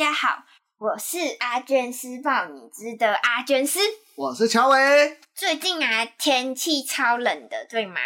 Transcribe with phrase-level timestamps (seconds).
[0.00, 0.44] 家好，
[0.78, 3.78] 我是阿娟师报你知的阿娟师，
[4.14, 5.18] 我是乔伟。
[5.34, 8.00] 最近啊，天气超冷的，对吗？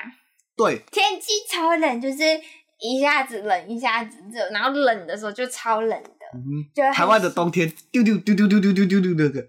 [0.56, 2.24] 对，天气超冷，就是
[2.80, 6.26] 一下子冷，一下子热，然后冷的时候就超冷的。
[6.34, 9.40] 嗯，就台湾的冬天，丢丢丢丢丢丢丢丢丢那个。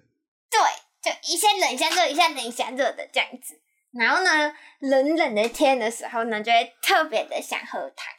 [0.51, 0.61] 对，
[1.01, 3.59] 就一下冷一下热，一下冷一下热的这样子。
[3.91, 8.13] 然后呢，冷冷的天的时候呢，就会特别的想喝汤。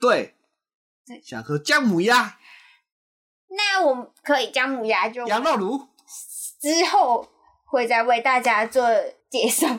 [0.00, 0.34] 对，
[1.06, 2.38] 对，想喝姜母鸭。
[3.50, 5.88] 那我们可以姜母鸭就羊肉炉
[6.60, 7.28] 之后
[7.64, 8.86] 会再为大家做
[9.30, 9.66] 介绍。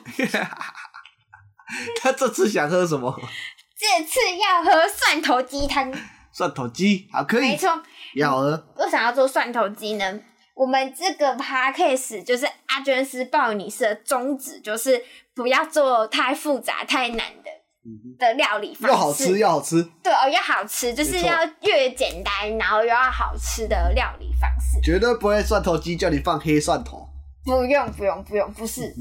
[2.01, 3.15] 他这次想喝什么？
[3.77, 5.93] 这次要喝蒜头鸡汤。
[6.31, 7.83] 蒜头鸡好，可以，没错，
[8.15, 8.67] 要喝。
[8.77, 10.19] 为啥要做蒜头鸡呢？
[10.55, 17.49] 我们这个 podcast 就是阿娟师报你师的宗旨，就是不要做太复杂、太难的。
[18.17, 27.07] 的料理方式，又好吃又好吃，对哦，又好吃，就是要越简单，然后又要好吃的料理方式，绝对不会蒜头鸡叫你放黑蒜头，
[27.45, 28.93] 不用不用不用，不是，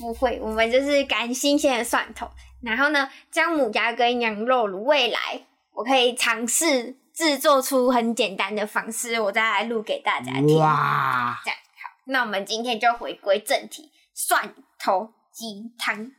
[0.00, 2.28] 不会，我们就是赶新鲜的蒜头，
[2.62, 5.18] 然后呢，姜母鸭跟羊肉炉，未来
[5.74, 10.58] 我可以尝试制作出很简单的方式，我再来录给大家听。
[10.58, 16.10] 哇，这样好，那我们今天就回归正题，蒜头鸡汤。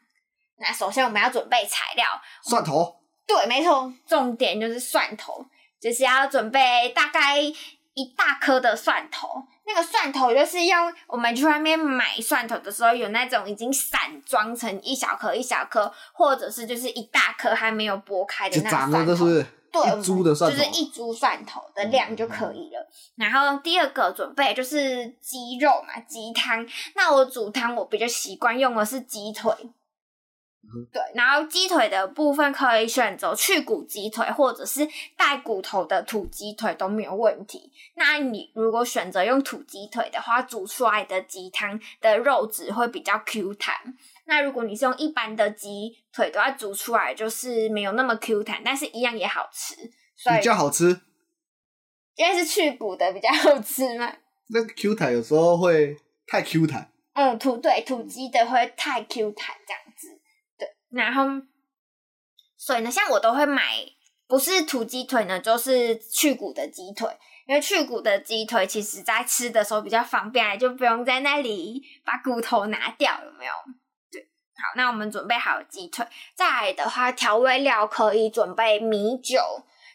[0.58, 2.06] 那首先我们要准备材料，
[2.44, 2.96] 蒜头。
[3.26, 5.46] 对，没错，重点就是蒜头，
[5.82, 9.30] 就是要准备大概一大颗的蒜头。
[9.66, 19.16] 那个蒜头就是用我们去外面买蒜头的时候，有那种已经散装成一小颗一小颗，或者是就是一大颗还没有剥开的那种蒜头。
[19.16, 22.88] 是对，一株的蒜头，就是一株蒜头的量就可以了。
[23.18, 26.68] 嗯、然后第二个准备就是鸡肉嘛，鸡汤。
[26.96, 29.50] 那我煮汤我比较习惯用的是鸡腿。
[30.92, 37.72] 对，然后鸡腿的部分可以选择去骨鸡腿，或者是带骨头的土鸡腿都没有问题。
[37.96, 43.76] 那你如果选择用土鸡腿的话，煮出来的鸡汤的肉质会比较 Q 弹。
[44.26, 49.76] 那如果你是用一般的鸡腿的话，煮出来就是没有那么 Q 弹，但是一样也好吃。
[50.16, 51.02] 所以比较好吃，
[52.16, 54.14] 因为是去骨的比较好吃嘛。
[54.48, 55.98] 那个 Q 弹有时候会
[56.28, 56.90] 太 Q 弹。
[57.14, 59.80] 嗯，土对土鸡的会太 Q 弹这样。
[60.94, 61.24] 然后，
[62.56, 63.62] 所以呢，像我都会买，
[64.28, 67.10] 不是土鸡腿呢，就是去骨的鸡腿，
[67.48, 73.52] 因为去骨的鸡腿其实在吃的时候比较方便，就不用在那里把骨头拿掉，有没有？
[74.12, 74.22] 对，
[74.56, 76.06] 好，那我们准备好鸡腿，
[76.36, 79.40] 再来的话，调味料可以准备米酒，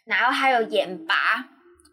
[0.05, 1.15] 然后还有盐巴，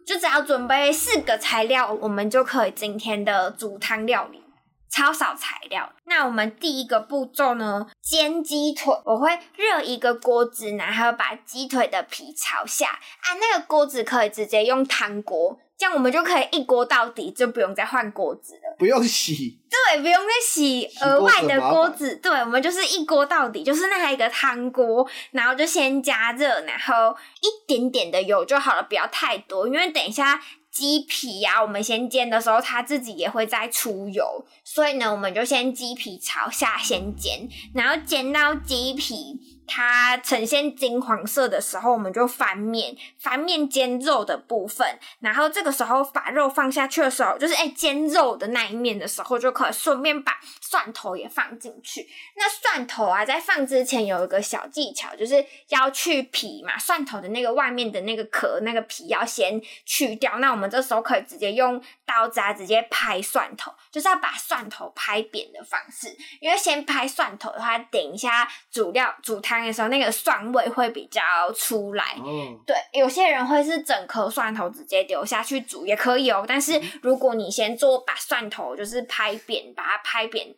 [0.04, 4.42] 就只要准备四个材料，我们就可以今天的煮汤料理。
[4.90, 8.92] 超少材料，那我们第一个步骤呢，煎鸡腿。
[9.04, 19.60] 我会热一个锅子，然后把鸡腿的皮朝下啊，那个锅子可以直接用汤锅，这样我们就可以一锅到底，就不用再换锅子了，不用洗。
[19.68, 22.16] 对，不用再洗额外的锅子。
[22.16, 30.40] 对，我们就是一锅到底，就是那一个汤锅，然后就先加热，然后一点点的油就好了，不要太多，因为等一下。
[30.76, 39.55] 鸡皮呀、啊，我们先煎的时候，它自己也会再出油，所以呢，我们就先鸡皮朝下先煎，然后煎到鸡皮。
[39.66, 44.86] 它呈现金黄色的时候，我们就翻面，翻面煎肉的部分。
[45.20, 52.08] 然后这个时候把肉放下去的时候，就是哎煎肉的那一面的时候，就可以顺便把蒜头也放进去。
[52.36, 60.38] 那蒜头啊，在放之前有一个小技巧，就是要去皮嘛，蒜头的那个外面的那个壳、那个皮要先去掉。
[60.38, 66.14] 那我们这时候可以直接用刀子啊，直接拍蒜头，就是要把蒜头拍扁的方式。
[66.40, 69.66] 因为先拍蒜头的话，等一下煮料煮汤汤。
[69.66, 71.20] 的时候，那个蒜味会比较
[71.54, 72.14] 出来。
[72.18, 76.44] 嗯，对，有些人会是整颗蒜头直接丢下去煮也可以哦。
[76.46, 80.54] 但是如果你先做把蒜头就是拍扁，把它拍扁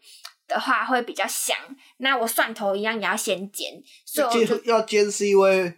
[0.47, 1.57] 的话，会比较香。
[1.99, 5.73] 那我蒜头一样也要先煎，所以就要煎是因为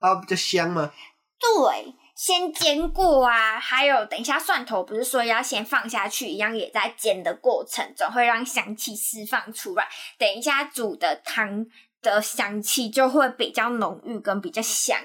[0.00, 0.92] 它比较香吗？
[1.38, 9.86] 对，先煎过啊，还有等一下蒜头不是说要先放下去，一样也在煎的过程中会让香气释放出来。
[10.18, 11.66] 等一下煮的汤
[12.14, 14.98] 的香气就会比较浓郁跟比较香。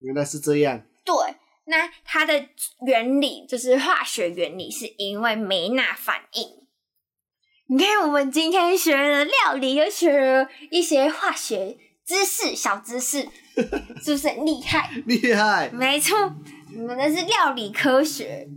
[0.00, 0.82] 原来是这样。
[1.04, 1.14] 对，
[1.66, 2.48] 那它的
[2.86, 6.48] 原理就是化学原理，是因为梅纳反应。
[7.68, 13.28] 你看，我们今天学了料理，又学了一些化学知识、小知识。
[14.02, 14.90] 是不是很厉害？
[15.06, 16.16] 厉害，没错，
[16.74, 18.48] 我们的是料理科学。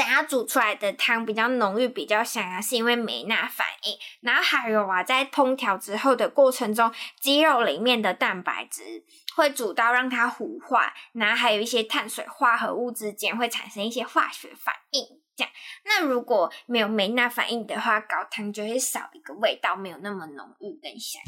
[0.00, 3.98] 等下煮出来的汤比较浓郁、比较香啊，是因为梅纳反应。
[4.22, 9.04] 然后还有啊，在烹调之后的过程中，鸡肉里面的蛋白质
[9.36, 15.04] 会煮到让它糊化，然后还有一些碳水化合物之间会产生一些化学反应。
[15.36, 15.52] 这样，
[15.84, 21.20] 那如果没有梅纳反应的话，高汤就会少一个味道，没有那么浓郁跟香。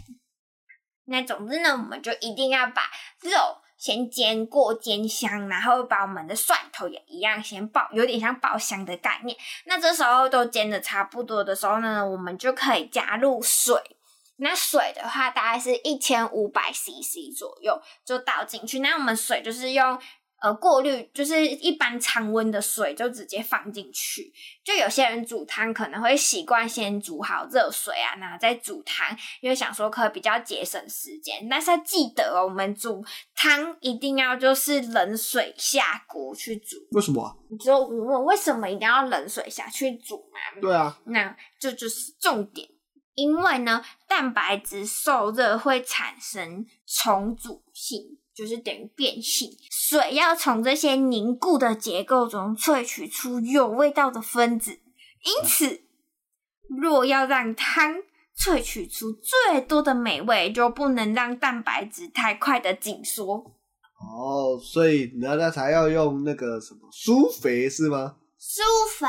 [1.04, 2.84] 那总之呢，我们就一定要把
[3.20, 9.36] 肉先煎过、煎香，然后把我们的蒜头也一样先爆，有点像爆香的概念。
[9.64, 13.74] 那这时候都煎的差不多的时候呢，我们就可以加入水。
[14.36, 18.78] 那水的话，大概是一千五百 CC 左右，就倒进去。
[18.78, 19.98] 那我们水就是用。
[20.42, 24.32] 呃，过滤就是一般常温的水就直接放进去。
[24.64, 31.48] 就有些人煮汤可能会习惯先煮好热水啊，然后再煮汤，因为想说可以比较节省时间。
[31.48, 33.04] 但是要记得哦，我们煮
[33.36, 36.76] 汤一定要就是冷水下锅去煮。
[36.90, 37.38] 为什么？
[37.48, 40.60] 你知道我为什么一定要冷水下去煮吗？
[40.60, 42.68] 对啊，那这就是重点。
[43.14, 48.18] 因为呢，蛋白质受热会产生重组性。
[48.42, 55.82] 就是等于变性，水要从这些凝固的结构中萃取出有味道的分子，因此，
[56.68, 57.98] 若要让汤
[58.36, 63.54] 萃取出最多的美味，就不能让蛋白质太快的紧缩。
[64.00, 68.16] 哦，所以那那才要用那个什么苏肥是吗？
[68.36, 68.60] 苏
[68.98, 69.06] 肥。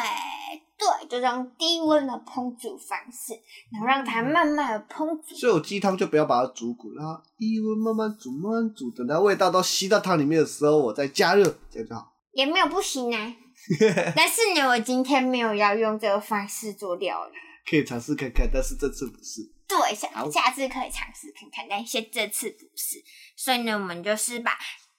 [1.00, 3.33] 对，就用低温的烹煮方式，
[3.71, 5.35] 然后让它慢慢的烹煮。
[5.35, 12.13] 所以，我鸡汤就不要把它煮滚，然后低温慢慢煮，慢慢煮，等它味道都吸到汤里面的时候，我再加热，这样就好。
[12.33, 13.35] 也没有不行啊，
[14.15, 17.33] 但是呢，我今天没有要用这个方式做料理。
[17.69, 19.41] 可以尝试看看，但是这次不是。
[19.68, 23.01] 对，下下次可以尝试看看，但是这次不是。
[23.38, 24.51] 所以呢，我们就是把。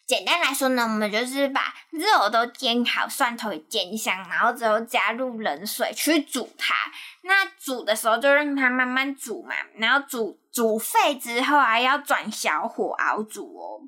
[0.07, 6.75] 简单来说呢，我们就是把肉都煎好，蒜头也煎香，然后之后加入冷水去煮它。
[7.23, 13.81] 那煮的时候就让它慢慢煮嘛，然后煮煮沸之后还要转小火熬煮哦。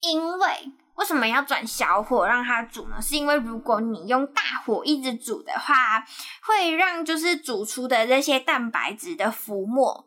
[0.00, 0.48] 因为
[0.96, 3.00] 为什么要转小火让它煮呢？
[3.00, 6.04] 是因为如果你用大火一直煮的话，
[6.42, 10.04] 会让就是煮出的这些蛋白质的浮沫，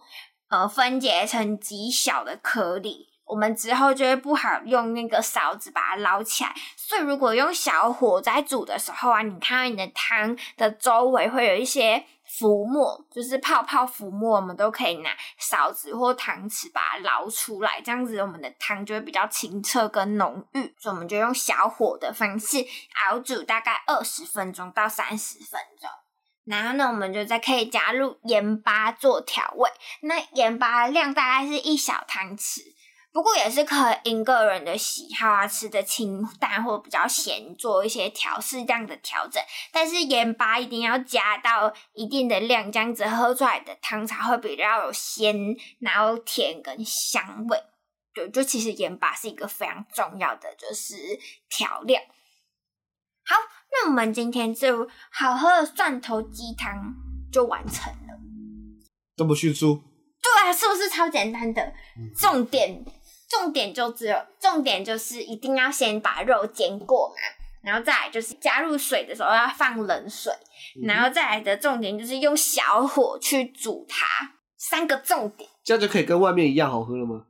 [0.50, 3.08] 呃，分解成极小的颗粒。
[3.30, 20.74] 我们之后就会不好用那个勺子把它捞起来，所以如果用小火在煮的时候啊，你看到你的汤的周围会有一些浮沫，就是泡泡浮沫，我们都可以拿勺子或汤匙把它捞出来，这样子我们的汤就会比较清澈跟浓郁。
[20.80, 22.66] 所以我们就用小火的方式
[23.06, 25.88] 熬煮大概二十分钟到三十分钟，
[26.46, 29.70] 然后呢，我们就再可以加入盐巴做调味，
[30.02, 32.62] 那盐巴量大概是一小汤匙。
[33.20, 39.44] 不过也是可以因个人的喜好啊，吃的清淡或比较咸，做一些调适这样的调整。
[39.74, 45.36] 但是盐巴一定要加到一定的量，这样子喝出来的汤才会比较有鲜，
[45.80, 47.62] 然后甜跟香味。
[48.14, 50.96] 对，就其实盐巴是一个非常重要的，就是
[51.50, 52.00] 调料。
[53.26, 53.36] 好，
[53.74, 56.96] 那我们今天就好喝的蒜头鸡汤
[57.30, 58.18] 就完成了。
[59.18, 59.84] 这么迅速？
[60.22, 61.74] 对啊，是不是超简单的？
[62.18, 62.86] 重点。
[63.30, 67.16] 重点就只有重点就是一定要先把肉煎过嘛，
[67.62, 70.34] 然后再来就是加入水的时候要放冷水，
[70.84, 74.06] 然后再来的重点就是用小火去煮它，
[74.58, 77.26] 三个重点，这样就可以跟外面一样好喝了吗？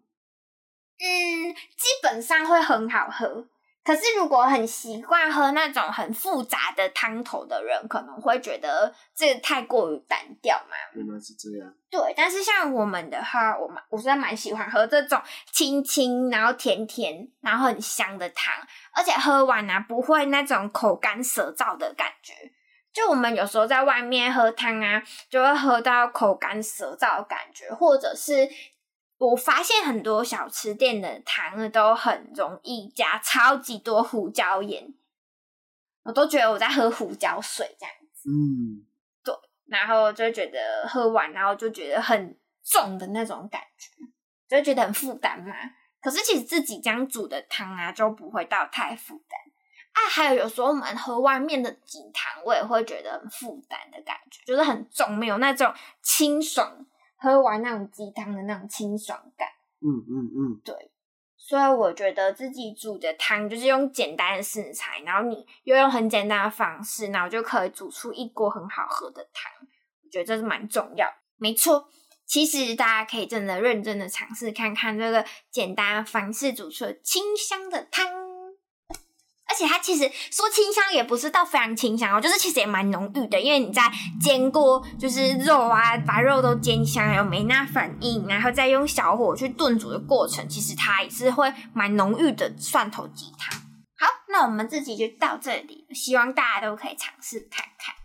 [1.02, 3.48] 嗯，基本上会很好喝。
[3.90, 10.76] 可是，如果很习惯喝那种很复杂的汤头的人，可能会觉得这个太过于单调嘛。
[10.94, 11.74] 原来是这样。
[11.90, 15.20] 对，但是像我们的话，我们我是蛮喜欢喝这种
[15.52, 18.54] 清清，然后甜甜，然后很香的汤，
[18.94, 22.34] 而且喝完呢、啊、不会那种口干舌燥的感觉。
[22.94, 28.48] 就我们有时候在外面喝汤啊，就会喝到口干舌燥的感觉，或者是。
[29.20, 34.94] 我发现很多小吃店的汤都很容易加超级多胡椒盐，
[36.04, 38.30] 我都觉得我在喝胡椒水这样子。
[38.30, 38.88] 嗯，
[39.24, 39.34] 对，
[39.66, 43.92] 然后就觉得喝完，然后就觉得很重的那种感觉，
[44.48, 45.54] 就觉得很负担嘛。
[46.02, 49.38] 可是其实自己这样煮的汤啊，就不会到太负担
[49.92, 50.08] 啊。
[50.10, 56.86] 还有有时候我们喝外面的鸡汤，我也会觉得很负担的感觉，就是很重，没有那种清爽，
[57.20, 59.48] 喝完那种鸡汤的那种清爽感。
[59.82, 60.92] 嗯嗯嗯，对。
[61.42, 69.52] 所以我觉得自己煮的汤就是用简单的食材，然后你又用很简单的方式，然后就可以煮出一锅很好喝的汤。
[70.04, 71.08] 我觉得这是蛮重要。
[71.38, 71.88] 没错，
[72.26, 78.19] 其实大家可以真的认真的尝试看看这个简单的方式煮出的清香的汤。
[79.50, 83.92] 而且它其实说清香也不是到非常清香哦，就是其实也蛮浓郁的，因为你在
[84.22, 93.60] 煎过就是肉啊，把肉都煎香，有梅纳反应，然后再用小火去炖煮的过程，其实它也是会蛮浓郁的蒜头鸡汤。
[93.98, 97.96] 好，那我们这集就到这里，希望大家都可以尝试看看。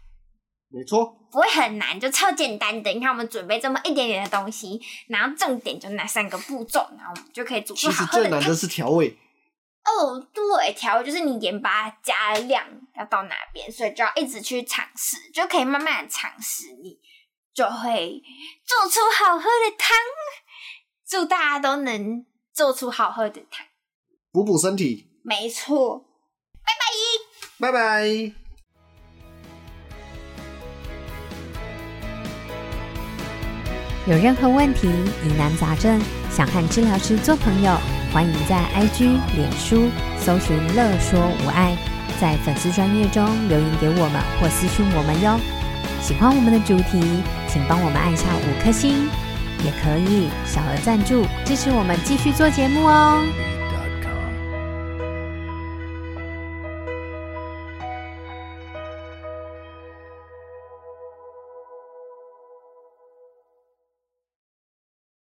[0.71, 2.91] 没错，不会很难，就超简单的。
[2.91, 8.41] 你看我们准备这么一点点的东西，然后重点就那三个步骤，然后我们就可以煮出好喝的汤。
[8.41, 9.17] 其实最难的是调味。
[9.85, 12.65] 哦，对，调就是你盐巴加量
[12.97, 16.99] 要到哪边，所以就要一直去尝试，就可以慢慢的尝试，你
[17.53, 18.23] 就会
[18.65, 19.97] 做出好喝的汤。
[21.07, 22.25] 祝大家都能
[22.55, 23.67] 做出好喝的汤，
[24.33, 25.11] 补补身体。
[25.23, 25.99] 没错，
[27.59, 28.33] 拜拜，拜拜。
[34.07, 36.01] 有任何问题、疑难杂症，
[36.31, 38.04] 想和治疗师做朋友。
[38.15, 39.91] 欢迎在 IG、脸书
[40.21, 41.77] 搜寻“乐说无碍”，
[42.21, 45.37] 在粉丝专页中留言给我们或私讯我们哟。
[46.01, 47.03] 喜欢我们的主题，
[47.49, 49.09] 请帮我们按下五颗星，
[49.65, 53.21] 也可以小额赞助支持我们继续做节目哦。